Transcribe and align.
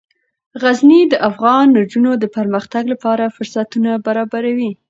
غزني 0.61 1.01
د 1.07 1.13
افغان 1.29 1.65
نجونو 1.77 2.11
د 2.19 2.25
پرمختګ 2.37 2.83
لپاره 2.93 3.33
فرصتونه 3.35 3.91
برابروي. 4.05 4.71